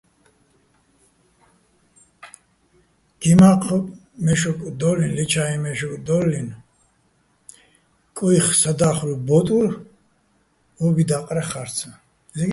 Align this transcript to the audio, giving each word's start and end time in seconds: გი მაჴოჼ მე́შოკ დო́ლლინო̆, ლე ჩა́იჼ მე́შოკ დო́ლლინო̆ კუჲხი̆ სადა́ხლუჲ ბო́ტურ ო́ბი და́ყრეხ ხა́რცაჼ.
გი 3.19 3.33
მაჴოჼ 3.39 3.77
მე́შოკ 4.25 4.59
დო́ლლინო̆, 4.79 5.15
ლე 5.17 5.23
ჩა́იჼ 5.31 5.57
მე́შოკ 5.63 5.93
დო́ლლინო̆ 6.07 6.61
კუჲხი̆ 8.15 8.57
სადა́ხლუჲ 8.61 9.17
ბო́ტურ 9.27 9.69
ო́ბი 10.85 11.03
და́ყრეხ 11.09 11.47
ხა́რცაჼ. 11.51 11.89